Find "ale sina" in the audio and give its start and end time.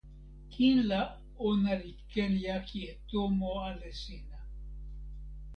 3.67-4.39